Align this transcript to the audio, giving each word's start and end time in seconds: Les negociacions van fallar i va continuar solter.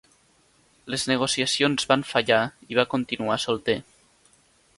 Les 0.93 1.03
negociacions 1.11 1.85
van 1.93 2.07
fallar 2.13 2.41
i 2.73 2.79
va 2.81 2.87
continuar 2.95 3.39
solter. 3.45 3.79